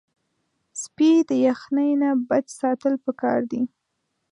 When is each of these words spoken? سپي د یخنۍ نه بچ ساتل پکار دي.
سپي 0.81 1.11
د 1.29 1.31
یخنۍ 1.47 1.91
نه 2.01 2.09
بچ 2.29 2.45
ساتل 2.61 2.93
پکار 3.05 3.39
دي. 3.51 3.61